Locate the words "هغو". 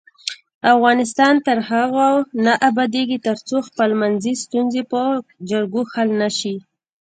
1.69-2.09